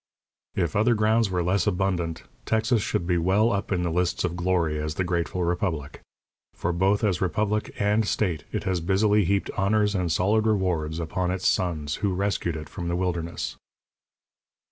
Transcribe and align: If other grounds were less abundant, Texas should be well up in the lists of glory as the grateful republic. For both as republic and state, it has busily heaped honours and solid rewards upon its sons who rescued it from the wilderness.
If 0.55 0.75
other 0.75 0.95
grounds 0.95 1.29
were 1.29 1.43
less 1.43 1.67
abundant, 1.67 2.23
Texas 2.47 2.81
should 2.81 3.05
be 3.05 3.19
well 3.19 3.51
up 3.51 3.71
in 3.71 3.83
the 3.83 3.91
lists 3.91 4.23
of 4.23 4.35
glory 4.35 4.79
as 4.79 4.95
the 4.95 5.03
grateful 5.03 5.43
republic. 5.43 6.01
For 6.55 6.73
both 6.73 7.03
as 7.03 7.21
republic 7.21 7.71
and 7.77 8.07
state, 8.07 8.43
it 8.51 8.63
has 8.63 8.81
busily 8.81 9.25
heaped 9.25 9.51
honours 9.51 9.93
and 9.93 10.11
solid 10.11 10.47
rewards 10.47 10.97
upon 10.97 11.29
its 11.29 11.47
sons 11.47 11.97
who 11.97 12.15
rescued 12.15 12.55
it 12.55 12.67
from 12.67 12.87
the 12.87 12.95
wilderness. 12.95 13.57